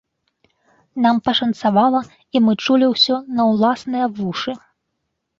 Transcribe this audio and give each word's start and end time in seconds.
Нам 1.05 1.17
пашанцавала 1.27 1.99
і 2.39 2.41
мы 2.45 2.55
чулі 2.65 2.87
ўсё 2.93 3.15
на 3.41 3.45
ўласныя 3.51 4.05
вушы. 4.21 4.51